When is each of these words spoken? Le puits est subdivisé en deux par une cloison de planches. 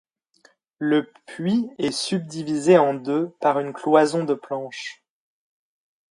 Le 0.79 1.11
puits 1.27 1.69
est 1.77 1.91
subdivisé 1.91 2.79
en 2.79 2.95
deux 2.95 3.29
par 3.39 3.59
une 3.59 3.71
cloison 3.71 4.23
de 4.23 4.33
planches. 4.33 5.03